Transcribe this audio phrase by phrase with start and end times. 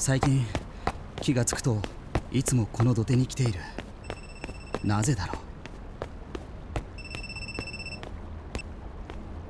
[0.00, 0.46] 最近
[1.20, 1.76] 気がつくと
[2.32, 3.60] いつもこの土手に来ている。
[4.82, 5.34] なぜだろ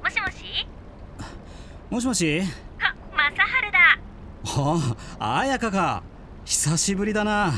[0.02, 0.66] もしもし？
[1.88, 2.42] うもしもし？
[2.80, 3.78] あ、マサハルだ。
[4.44, 6.02] ああ綾香か。
[6.44, 7.52] 久しぶりだな。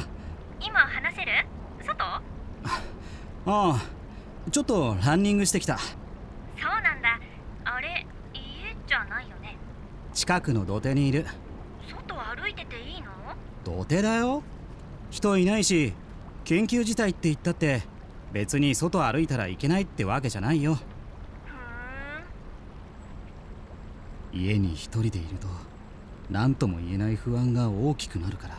[0.61, 1.33] 今話せる？
[1.87, 2.05] 外？
[2.05, 2.23] あ
[3.47, 3.81] あ
[4.51, 5.79] ちょっとランニングしてきた。
[5.79, 5.85] そ
[6.61, 7.19] うなんだ。
[7.65, 9.57] あれ家じゃないよね？
[10.13, 11.25] 近くの土手にいる
[13.65, 14.43] 土手だよ。
[15.11, 15.93] 人いないし
[16.45, 17.83] 緊急事態って言ったって
[18.33, 20.79] 別に外歩いたらいけないってわけじゃないよ。
[24.33, 25.47] 家に一人でいると
[26.31, 28.57] 何とも言えない不安が大きくなるから。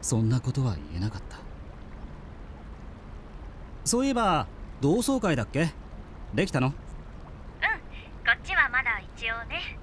[0.00, 1.36] そんなことは言えなかった。
[3.84, 4.46] そういえば
[4.80, 5.74] 同窓会だっけ？
[6.34, 6.68] できたの？
[6.68, 6.76] うんこ
[8.32, 9.78] っちはまだ一応ね。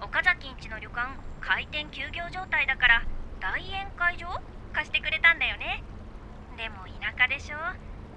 [0.00, 1.08] 岡崎んちの旅館
[1.40, 3.02] 開店休業状態だから。
[3.44, 4.40] 大宴会場？
[4.72, 5.84] 貸してくれたんだよね。
[6.56, 7.58] でも田舎でしょ？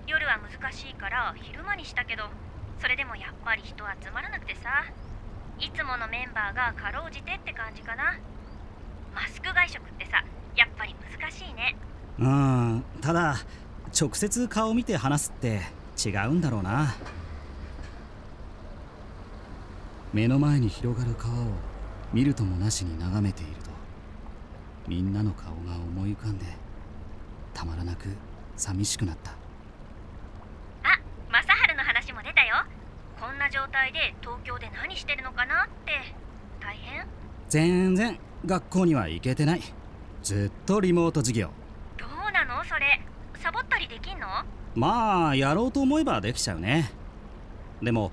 [0.08, 2.23] 夜は難しいから昼間にしたけど
[2.80, 4.86] それでもやっぱり人集まらなくてさ。
[5.59, 8.17] いつものメンバーがかろうじてって感じかな。
[9.14, 10.23] マスク外食ってさ
[10.56, 11.75] やっぱり難しいね。
[12.19, 13.36] うんただ
[14.00, 15.59] 直接顔見て話すって
[16.06, 16.95] 違うんだろうな。
[20.14, 21.38] 目の前に広がる川を
[22.14, 23.67] 見るともなしに眺めていると。
[24.88, 26.45] みんなの顔が思い浮かんで
[27.53, 28.07] たまらなく
[28.55, 29.31] 寂しくなった。
[30.83, 32.63] あマサハルの話も出たよ。
[33.19, 35.91] こんな状態で東京で何してるのかなって。
[36.61, 37.05] 大変？
[37.49, 39.61] 全然学校には行けてない。
[40.23, 41.49] ずっとリモート授業。
[41.97, 42.63] どうなの？
[42.63, 43.01] それ。
[43.39, 44.27] サボったりできんの？
[44.75, 46.91] まあやろうと思えばできちゃうね。
[47.81, 48.11] でも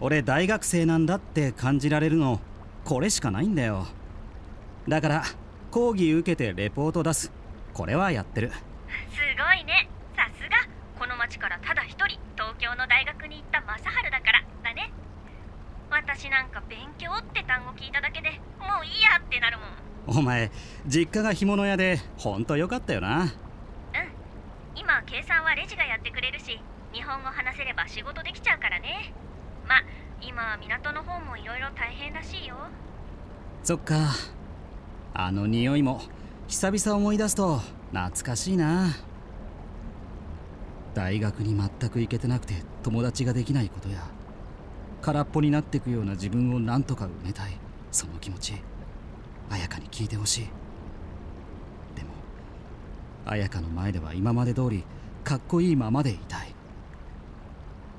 [0.00, 2.40] 俺大学生なんだって感じられるの
[2.84, 3.86] これしかないんだよ。
[4.88, 5.24] だから
[5.74, 7.32] 講義受けてレポート出す。
[7.72, 8.52] これはやってる。
[8.52, 8.54] す
[9.36, 9.90] ごいね。
[10.14, 10.54] さすが。
[11.00, 14.92] この町からただ一人東京の大学に行ったマサハルだからだね。
[15.90, 19.58] 私なんか勉強って単語聞いただけでもういいやってなる
[20.06, 20.18] もん。
[20.20, 20.52] お前
[20.86, 23.22] 実家が干物屋でほんとよかったよな。
[23.22, 23.28] うん。
[24.76, 26.62] 今計算はレジがやってくれるし
[26.92, 29.12] 日本語話せれば仕事できちゃうからね。
[29.66, 29.82] ま
[30.20, 32.54] 今港の方もいろいろ大変らしいよ。
[33.64, 34.14] そっか
[35.16, 36.00] あの匂いも
[36.48, 37.60] 久々思い出すと
[37.92, 38.88] 懐かしいな。
[40.92, 43.98] 大学に全く行けてなくて友達ができないことや
[45.02, 47.58] 空っぽになってくような自分を何とか埋めたい
[47.90, 48.54] その気持ち
[49.50, 50.44] 綾香に聞いてほしい。
[51.96, 52.08] でも
[53.24, 54.84] 綾香の前では今まで通り
[55.22, 56.54] かっこいいままでいたい。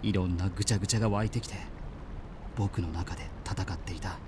[0.04, 1.56] いろんなぐちゃぐちゃが湧いてきて
[2.56, 4.20] 僕の中で戦っていた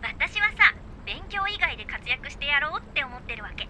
[0.00, 2.82] 私はさ勉強以外で活躍してやろうっ
[3.34, 3.68] てるわけ。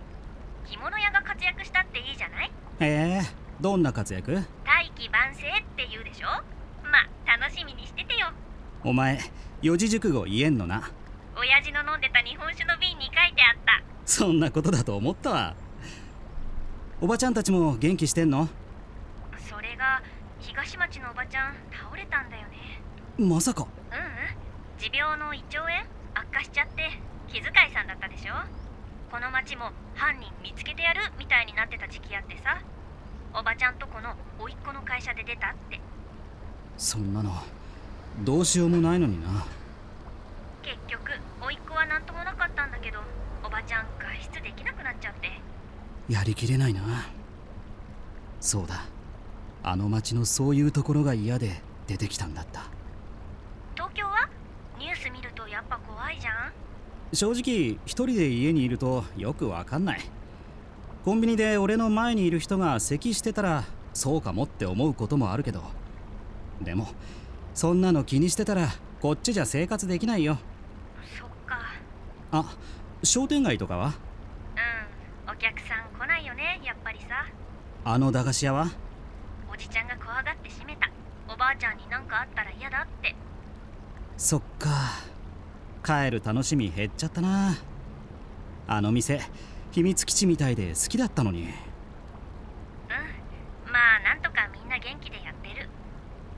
[0.69, 2.53] 着物屋が活躍したっていいじゃない？
[2.81, 3.27] ええ
[3.61, 4.45] どんな活躍？
[4.65, 6.27] 大器晩成って言うでしょ？
[6.85, 8.29] まあ楽しみにしててよ。
[8.85, 9.19] お前
[9.63, 10.91] 四字熟語言えんのな。
[11.37, 13.83] 親父の飲んでた日本酒の瓶に書いてあった。
[14.05, 15.55] そんなことだと思ったわ。
[17.01, 18.49] おばちゃんたちも元気してんの？
[19.49, 20.03] それが
[20.41, 22.83] 東町のおばちゃん倒れたんだよね。
[23.19, 23.63] まさか。
[23.63, 24.79] ううん。
[24.79, 25.73] 持病の胃腸炎？
[26.15, 26.91] 悪化しちゃって
[27.29, 28.35] 気遣いさんだったでしょ？
[29.15, 32.59] この町も犯人見つけてやるみたいになってた時期あってさ。
[33.33, 35.81] おばちゃんとこの甥っ子の会社で出たって。
[36.77, 37.31] そんなの
[38.25, 39.47] どうしようもないのにな。
[40.63, 42.99] 結局甥っ子は何ともなかったんだけど
[43.45, 45.31] おばちゃん外出できなくなっちゃって。
[46.09, 46.83] やりきれないな。
[48.41, 48.81] そうだ。
[49.63, 52.63] あの町のそういうところが嫌で出てきたんだった。
[53.77, 54.29] 東京は？
[54.77, 56.53] ニュース見るとやっぱ怖いじゃん
[57.15, 60.01] 正直一人で家にいるとよくわかんない。
[61.05, 65.63] コンビニで俺の前にいる人が咳してたらそうかもって思うこともあるけど。
[66.63, 66.89] でも
[67.55, 68.69] そんなの気にしてたら
[69.01, 70.39] こっちじゃ生活できないよ。
[71.19, 71.59] そっか。
[72.33, 72.57] あ
[73.03, 73.95] 商店街とかは？
[75.27, 75.33] うん。
[75.33, 77.27] お客さん来ないよねやっぱりさ。
[77.85, 78.69] あの駄菓子屋は？
[79.53, 80.91] おじちゃんが怖がって閉めた。
[81.29, 83.15] おばあちゃんになんかあったら嫌だって。
[84.17, 84.71] そっか
[85.85, 87.59] 帰る楽しみ減っちゃったな。
[88.67, 89.21] あの店
[89.73, 91.43] 秘密基地みたいで好きだったのに。
[91.43, 91.49] うん。
[93.71, 95.69] まあなんとかみんな元気でやってる。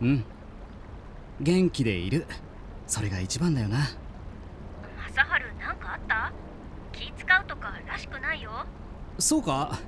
[0.03, 0.25] うん。
[1.41, 2.27] 元気でいる。
[2.89, 3.87] それが一番だよな。
[5.15, 5.29] 正治
[5.61, 6.33] なんかあった？
[6.93, 8.67] 気使うとからしくないよ。
[9.19, 9.79] そうか。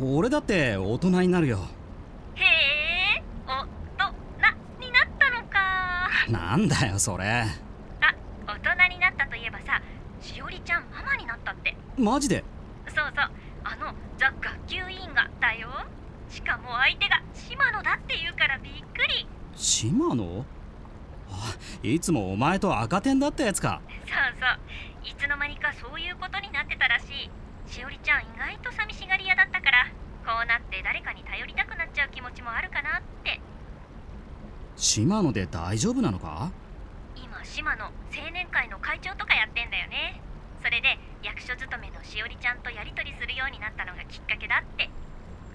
[0.00, 1.58] 俺だって大人になるよ。
[2.36, 2.42] へ
[3.18, 3.22] え。
[3.46, 3.50] お
[3.98, 5.60] となになったのか。
[6.28, 7.44] なんだよそれ
[10.60, 11.76] ちゃんママになったって。
[11.96, 12.44] マジで？
[12.88, 13.30] そうそう。
[13.64, 15.68] あのザ・学級委員がだよ。
[16.28, 19.26] しかも相手が島野だって言うからびっくり。
[19.54, 20.44] 島野？
[21.30, 23.80] あいつもお前と赤点だったやつか。
[24.06, 25.08] そうそう。
[25.08, 27.30] いつの間にかそういうことになってたらしい。
[27.70, 29.86] しおりちゃん意外と寂しがり屋だったから
[30.24, 33.40] こうなって誰かに頼りたくなっちゃう気持ちもあるかなって。
[34.76, 36.50] 島野で大丈夫なのか？
[37.16, 37.92] 今島野青
[38.32, 40.20] 年会の会長とかやってんだよね
[41.64, 44.90] 勤めのしおりちゃんとやり取りするようになったのがきっかけだって。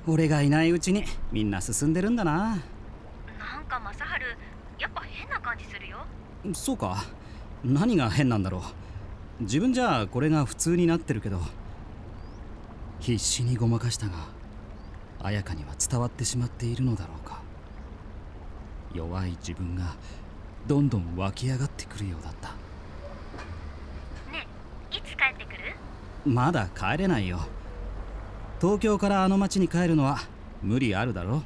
[0.07, 2.57] 俺がいないうちにみんな進んでるんだな。
[3.37, 5.99] なんか正治やっぱ変な感じするよ。
[6.53, 7.03] そうか。
[7.63, 8.59] 何が変なんだろ
[9.39, 9.43] う。
[9.43, 11.39] 自分じゃこれが普通になってるけど
[12.99, 14.13] 必死にごまかしたが
[15.21, 17.41] 綾香には伝わってしまっているのだろうか。
[18.93, 19.95] 弱い自分が
[20.67, 22.49] どんどん湧き上がってくるようだった
[24.31, 24.47] ね
[24.91, 25.75] えいつ帰ってくる
[26.25, 27.39] まだ帰れないよ。
[28.59, 30.19] 東京からあの町に帰るのは
[30.61, 31.43] 無理あるだろ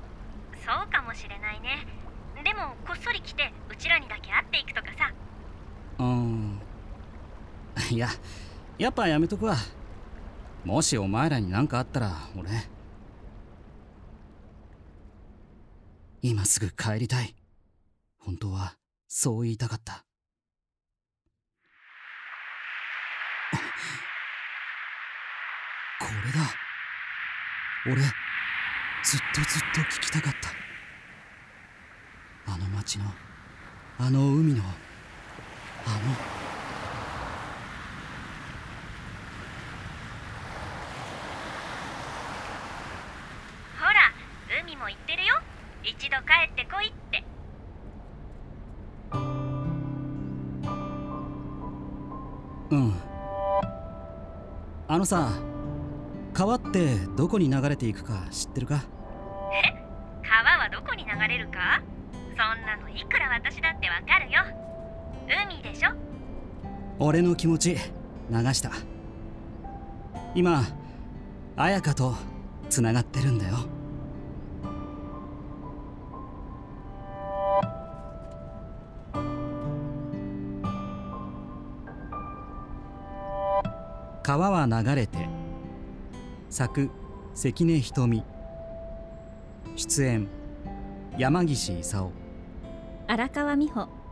[0.66, 1.86] そうかもしれないね。
[2.44, 5.14] でもこっそり来てうちらにだけ会っていくとかさ。
[6.00, 6.60] うーん。
[7.92, 8.08] いや
[8.78, 9.56] やっぱやめとくわ。
[10.66, 12.50] もしお前らに何かあったら俺
[16.22, 17.36] 今すぐ帰りたい。
[18.18, 18.78] 本当は
[19.08, 20.06] そう言いたかった
[26.24, 26.40] れだ。
[27.86, 30.50] 俺ずっとずっと聞きたかった。
[32.54, 33.06] あの町の
[34.00, 34.74] あの海のあの。
[43.80, 44.14] ほら
[44.64, 45.36] 海も行ってるよ。
[45.84, 47.24] 一度帰ってこいって。
[52.72, 52.94] うん。
[54.88, 55.30] あのさ
[56.33, 58.81] 川ってどこに流れていくか知ってるか？
[60.24, 61.81] 川はどこに流れるか？
[62.12, 64.41] そんなのいくら私だってわかるよ。
[65.47, 65.91] 海でしょ？
[67.00, 67.77] 俺の気持ち流
[68.53, 68.71] した。
[70.33, 70.63] 今
[71.56, 72.15] 綾香と
[72.68, 73.57] つながってるんだよ。
[84.24, 85.30] 川は流れて
[86.54, 86.92] 作
[87.34, 88.24] 関根瞳。
[89.76, 90.28] 出演
[91.18, 92.12] 山岸勲。
[93.08, 94.03] 荒川美穂。